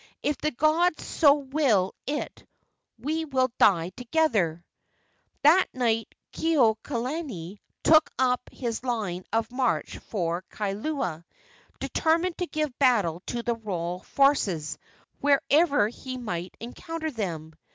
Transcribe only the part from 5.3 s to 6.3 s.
That night